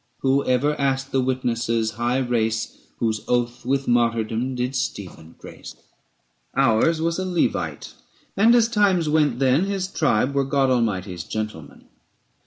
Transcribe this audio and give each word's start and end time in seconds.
Who 0.21 0.43
ever 0.45 0.73
asked 0.81 1.11
the 1.11 1.21
witnesses' 1.21 1.91
high 1.91 2.17
race 2.17 2.75
Whose 2.97 3.21
oath 3.27 3.67
with 3.67 3.87
martyrdom 3.87 4.55
did 4.55 4.75
Stephen 4.75 5.35
grace? 5.37 5.75
Ours 6.57 6.99
was 6.99 7.19
a 7.19 7.23
Levite, 7.23 7.93
and 8.35 8.55
as 8.55 8.67
times 8.67 9.07
went 9.09 9.37
then, 9.37 9.65
His 9.65 9.87
tribe 9.87 10.33
were 10.33 10.43
God 10.43 10.71
Almighty's 10.71 11.23
gentlemen. 11.23 11.83